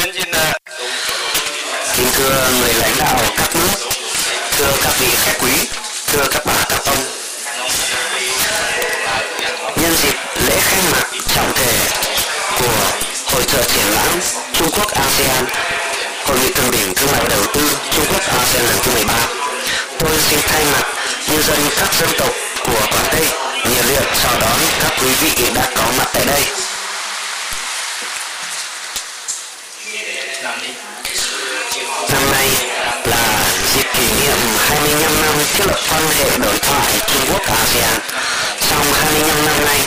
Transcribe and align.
Ờ, 0.00 0.52
kính 1.96 2.06
thưa 2.12 2.50
người 2.60 2.74
lãnh 2.74 2.92
đạo 2.98 3.18
các 3.36 3.48
nước, 3.54 3.88
thưa 4.52 4.72
các 4.82 4.92
vị 4.98 5.06
khách 5.16 5.38
quý, 5.40 5.52
thưa 6.06 6.26
các 6.30 6.42
bà 6.46 6.64
các 6.68 6.80
ông. 6.86 7.04
Nhân 9.76 9.92
dịp 10.02 10.14
lễ 10.46 10.56
khai 10.60 10.82
mạc 10.92 11.04
trọng 11.34 11.52
thể 11.54 11.72
của 12.58 12.84
Hội 13.32 13.42
trợ 13.44 13.62
triển 13.62 13.86
lãm 13.94 14.20
Trung 14.52 14.70
Quốc 14.70 14.90
ASEAN, 14.94 15.44
Hội 16.26 16.38
nghị 16.38 16.52
thượng 16.52 16.70
đỉnh 16.70 16.94
thương 16.94 17.12
mại 17.12 17.24
đầu 17.28 17.44
tư 17.54 17.60
Trung 17.90 18.04
Quốc 18.08 18.22
ASEAN 18.38 18.64
lần 18.64 18.76
thứ 18.82 18.92
13, 18.92 19.14
tôi 19.98 20.18
xin 20.30 20.38
thay 20.48 20.64
mặt 20.64 20.84
nhân 21.28 21.42
dân 21.42 21.58
các 21.80 21.94
dân 21.94 22.10
tộc 22.18 22.30
của 22.64 22.86
Quảng 22.92 23.08
Tây 23.12 23.26
nhiệt 23.70 23.86
liệt 23.86 24.04
chào 24.22 24.40
đón 24.40 24.58
các 24.82 24.92
quý 25.02 25.08
vị 25.20 25.50
đã 25.54 25.70
có 25.76 25.84
mặt 25.98 26.08
tại 26.12 26.24
đây. 26.26 26.69
Năm 30.60 32.32
nay 32.32 32.48
là 33.04 33.44
dịp 33.74 33.86
kỷ 33.94 34.06
niệm 34.20 34.36
25 34.58 35.22
năm 35.22 35.34
thiết 35.54 35.66
lập 35.66 35.78
quan 35.90 36.02
hệ 36.08 36.38
đối 36.38 36.58
thoại 36.58 36.92
Trung 37.06 37.22
Quốc 37.32 37.42
ASEAN. 37.46 38.00
Trong 38.70 38.92
25 38.92 39.46
năm 39.46 39.64
nay, 39.64 39.80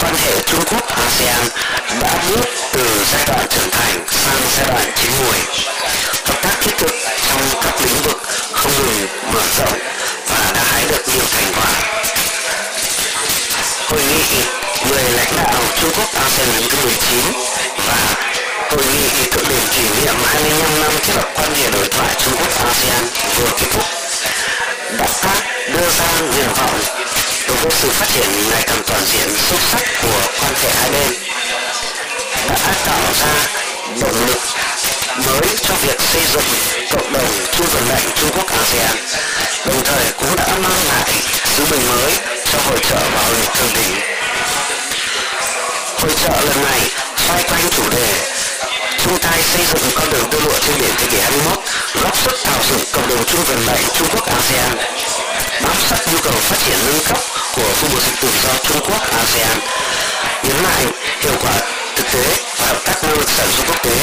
quan 0.00 0.14
hệ 0.16 0.40
Trung 0.46 0.64
Quốc 0.70 0.88
ASEAN 0.88 1.48
đã 2.00 2.22
bước 2.28 2.44
từ 2.72 3.04
giai 3.12 3.24
đoạn 3.26 3.46
trưởng 3.50 3.70
thành 3.70 4.04
sang 4.10 4.40
giai 4.56 4.66
đoạn 4.66 4.92
chín 5.02 5.10
mùi. 5.18 5.38
Hợp 6.24 6.42
tác 6.42 6.60
thiết 6.60 6.72
thực 6.78 6.92
trong 7.28 7.62
các 7.62 7.74
lĩnh 7.80 8.02
vực 8.02 8.22
không 8.52 8.72
ngừng 8.72 9.06
mở 9.32 9.42
rộng 9.58 9.78
và 10.26 10.52
đã 10.54 10.62
hái 10.64 10.84
được 10.88 11.08
nhiều 11.08 11.24
thành 11.32 11.52
quả. 11.56 11.72
Hội 13.88 14.00
nghị 14.02 14.22
người 14.90 15.10
lãnh 15.10 15.36
đạo 15.36 15.62
Trung 15.80 15.90
Quốc 15.96 16.08
ASEAN 16.14 16.48
lần 16.48 16.62
thứ 16.70 16.76
19 16.82 17.18
và 17.86 18.30
Hội 18.70 18.84
nghị 18.92 19.08
thượng 19.30 19.48
đỉnh 19.48 19.66
kỷ 19.72 19.82
niệm 19.82 20.14
25 20.24 20.80
năm 20.80 20.92
thiết 21.02 21.12
lập 21.16 21.28
quan 21.34 21.54
hệ 21.54 21.70
đối 21.70 21.88
thoại 21.88 22.14
Trung 22.18 22.34
Quốc 22.38 22.64
ASEAN 22.66 23.04
vừa 23.36 23.50
kết 23.58 23.66
thúc 23.72 23.84
đã 24.98 25.06
phát 25.06 25.42
đưa 25.74 25.90
ra 25.90 26.20
nguyện 26.20 26.48
vọng 26.56 26.80
đối 27.48 27.56
với 27.56 27.70
sự 27.70 27.88
phát 27.88 28.06
triển 28.14 28.28
ngày 28.50 28.62
càng 28.66 28.82
toàn 28.86 29.02
diện, 29.04 29.28
sâu 29.48 29.58
sắc 29.70 29.82
của 30.02 30.22
quan 30.40 30.54
hệ 30.62 30.70
hai 30.74 30.90
bên, 30.90 31.12
đã 32.48 32.74
tạo 32.86 33.12
ra 33.20 33.34
động 34.00 34.26
lực 34.26 34.40
mới 35.26 35.56
cho 35.62 35.74
việc 35.82 36.00
xây 36.00 36.22
dựng 36.32 36.44
cộng 36.90 37.12
đồng 37.12 37.30
chung 37.56 37.66
vận 37.66 37.88
mệnh 37.88 38.14
Trung 38.20 38.30
Quốc 38.36 38.46
ASEAN, 38.58 38.96
đồng 39.66 39.84
thời 39.84 40.12
cũng 40.18 40.36
đã 40.36 40.48
mang 40.62 40.86
lại 40.88 41.10
sứ 41.56 41.64
mệnh 41.70 41.88
mới 41.88 42.12
cho 42.52 42.58
hội 42.66 42.78
trợ 42.88 43.00
và 43.14 43.22
hội 43.22 43.36
thượng 43.54 43.74
đỉnh. 43.74 44.00
Hội 45.98 46.10
trợ 46.22 46.40
lần 46.44 46.62
này 46.62 46.80
xoay 47.26 47.42
quanh 47.42 47.70
chủ 47.76 47.82
đề 47.90 48.30
chung 49.04 49.18
tay 49.18 49.42
xây 49.42 49.64
dựng 49.66 49.90
con 49.94 50.10
đường 50.10 50.30
tơ 50.30 50.38
lụa 50.38 50.58
trên 50.60 50.78
biển 50.80 50.90
thế 50.98 51.06
kỷ 51.10 51.18
21, 51.18 51.58
góp 52.02 52.16
sức 52.18 52.38
tạo 52.44 52.60
dựng 52.70 52.84
cộng 52.92 53.08
đồng 53.08 53.24
chung 53.24 53.44
vận 53.44 53.66
mệnh 53.66 53.84
Trung 53.94 54.08
Quốc 54.14 54.26
ASEAN, 54.26 54.76
bám 55.62 55.76
sát 55.88 55.98
nhu 56.12 56.18
cầu 56.22 56.32
phát 56.32 56.56
triển 56.66 56.78
nâng 56.86 57.00
cấp 57.08 57.18
của 57.54 57.70
khu 57.80 57.88
vực 57.88 58.02
dịch 58.02 58.20
tự 58.20 58.28
do 58.42 58.50
Trung 58.64 58.80
Quốc 58.80 59.02
ASEAN, 59.18 59.58
nhấn 60.42 60.62
mạnh 60.62 60.92
hiệu 61.20 61.32
quả 61.42 61.56
thực 61.96 62.06
tế 62.12 62.36
và 62.58 62.66
hợp 62.66 62.80
tác 62.84 63.02
năng 63.02 63.18
lực 63.18 63.30
sản 63.30 63.46
xuất 63.56 63.64
quốc 63.68 63.82
tế, 63.82 63.96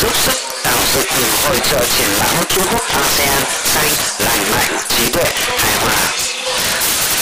giúp 0.00 0.12
sức 0.16 0.36
tạo 0.62 0.78
dựng 0.94 1.06
hội 1.44 1.56
trợ 1.70 1.84
triển 1.96 2.08
lãm 2.18 2.44
Trung 2.48 2.64
Quốc 2.72 2.84
ASEAN 2.88 3.42
xanh, 3.64 3.90
lành 4.18 4.52
mạnh, 4.52 4.78
trí 4.96 5.06
tuệ, 5.12 5.24
hài 5.58 5.74
hòa. 5.82 5.96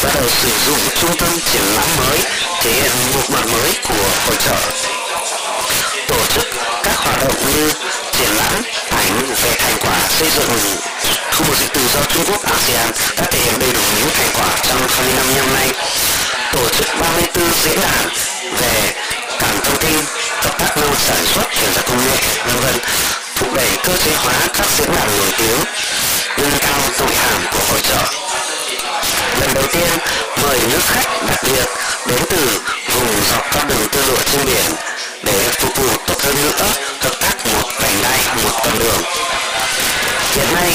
Bắt 0.02 0.10
đầu 0.14 0.28
sử 0.42 0.48
dụng 0.66 0.78
trung 1.00 1.16
tâm 1.16 1.28
triển 1.52 1.62
lãm 1.76 1.88
mới 1.96 2.18
thể 2.62 2.72
hiện 2.72 2.90
một 3.14 3.30
mặt 3.30 3.46
mới 3.52 3.89
xây 10.20 10.30
dựng 10.30 10.58
khu 11.32 11.44
vực 11.44 11.72
tự 11.74 11.80
do 11.94 12.00
Trung 12.14 12.24
Quốc 12.28 12.42
ASEAN 12.44 12.90
đã 13.16 13.24
thể 13.30 13.38
hiện 13.38 13.54
đầy 13.60 13.72
đủ 13.72 13.80
những 13.98 14.10
thành 14.14 14.30
quả 14.34 14.56
trong 14.68 14.88
25 14.88 15.34
năm 15.36 15.54
nay 15.54 15.68
tổ 16.52 16.68
chức 16.68 16.86
34 17.00 17.44
diễn 17.64 17.80
đàn 17.80 18.08
về 18.60 18.92
cảng 19.38 19.60
thông 19.64 19.76
tin 19.80 19.98
hợp 20.42 20.58
tác 20.58 20.76
nông 20.76 20.94
sản 20.98 21.26
xuất 21.34 21.44
chuyển 21.60 21.72
giao 21.74 21.84
công 21.88 22.04
nghệ 22.06 22.16
vân 22.46 22.56
vân 22.60 22.74
thúc 23.36 23.54
đẩy 23.54 23.68
cơ 23.84 23.92
chế 24.04 24.10
hóa 24.14 24.34
các 24.54 24.66
diễn 24.78 24.88
đàn 24.94 25.18
nổi 25.18 25.32
tiếng 25.38 25.60
nâng 26.38 26.58
cao 26.60 26.80
nội 26.98 27.14
hàm 27.14 27.42
của 27.52 27.64
hội 27.70 27.80
trợ 27.82 28.02
lần 29.40 29.54
đầu 29.54 29.64
tiên 29.72 29.90
mời 30.42 30.58
nước 30.70 30.82
khách 30.86 31.08
đặc 31.28 31.40
biệt 31.44 31.66
đến 32.06 32.18
từ 32.30 32.60
vùng 32.94 33.24
dọc 33.30 33.44
các 33.52 33.68
đường 33.68 33.88
tơ 33.92 34.00
lụa 34.08 34.22
trên 34.32 34.44
biển 34.46 34.70
để 35.24 35.48
phục 35.58 35.76
vụ 35.76 35.88
tốt 36.06 36.22
hơn 36.22 36.34
nữa 36.42 36.66
hợp 37.00 37.14
tác 37.20 37.46
một 37.52 37.68
vành 37.80 38.02
đai 38.02 38.18
một 38.44 38.50
con 38.64 38.78
đường 38.78 39.29
hiện 40.34 40.54
nay, 40.54 40.70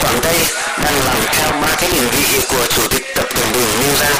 quảng 0.00 0.20
tây 0.22 0.36
đang 0.84 1.04
làm 1.04 1.16
theo 1.32 1.52
ba 1.62 1.68
cái 1.80 1.90
định 1.92 2.08
vị 2.12 2.40
của 2.48 2.66
chủ 2.66 2.82
tịch 2.88 3.06
tập 3.16 3.26
cận 3.34 3.52
bình 3.52 3.68
nêu 3.80 3.96
ra 4.00 4.10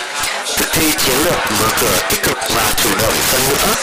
thực 0.57 0.73
thi 0.73 0.93
chiến 0.99 1.17
lược 1.25 1.39
mở 1.61 1.69
cửa 1.81 1.99
tích 2.11 2.23
cực 2.23 2.39
và 2.55 2.73
chủ 2.83 2.91
động 3.03 3.15
hơn 3.33 3.41
nữa, 3.49 3.75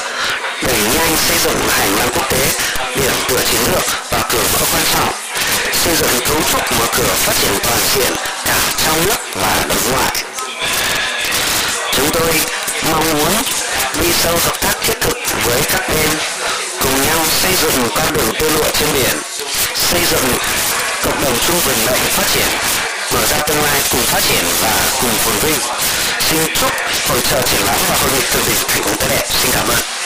đẩy 0.64 0.80
nhanh 0.94 1.18
xây 1.18 1.38
dựng 1.44 1.68
hành 1.70 1.96
lang 1.96 2.10
quốc 2.16 2.30
tế, 2.30 2.48
điểm 2.96 3.14
tựa 3.30 3.44
chiến 3.52 3.62
lược 3.72 3.84
và 4.12 4.20
cửa 4.32 4.44
ngõ 4.54 4.66
quan 4.74 4.84
trọng, 4.94 5.14
xây 5.84 5.96
dựng 5.96 6.20
cấu 6.28 6.38
trúc 6.52 6.72
mở 6.80 6.86
cửa 6.98 7.14
phát 7.16 7.34
triển 7.42 7.54
toàn 7.64 7.80
diện 7.96 8.14
cả 8.46 8.58
trong 8.86 9.06
nước 9.06 9.20
và 9.36 9.66
đối 9.70 9.92
ngoại 9.92 10.14
chúng 11.96 12.10
tôi 12.12 12.34
mong 12.92 13.14
muốn 13.14 13.32
đi 14.02 14.12
sâu 14.14 14.38
hợp 14.38 14.62
tác 14.62 14.74
thiết 14.82 15.02
thực 15.02 15.18
với 15.46 15.62
các 15.72 15.82
bên, 15.90 16.10
cùng 16.82 17.02
nhau 17.06 17.26
xây 17.42 17.52
dựng 17.62 17.88
con 17.96 18.14
đường 18.14 18.34
tơ 18.40 18.50
lụa 18.50 18.70
trên 18.74 18.90
biển, 18.94 19.16
xây 19.76 20.02
dựng 20.12 20.38
cộng 21.06 21.24
đồng 21.24 21.38
chung 21.48 21.60
vận 21.60 21.76
mệnh 21.86 22.00
phát 22.00 22.28
triển, 22.34 22.48
mở 23.14 23.26
ra 23.26 23.38
tương 23.38 23.64
lai 23.64 23.82
cùng 23.92 24.02
phát 24.02 24.20
triển 24.30 24.44
và 24.62 24.74
cùng 25.02 25.12
phồn 25.12 25.36
vinh. 25.36 25.60
Xin 26.20 26.40
chúc 26.56 26.72
hội 27.10 27.20
trợ 27.30 27.42
triển 27.42 27.62
lãm 27.66 27.80
và 27.90 27.96
hội 28.02 28.10
nghị 28.12 28.22
thượng 28.32 28.46
đỉnh 28.48 28.68
thành 28.68 28.84
công 28.84 28.96
tốt 28.98 29.08
đẹp. 29.10 29.24
Xin 29.42 29.52
cảm 29.52 29.68
ơn. 29.68 30.05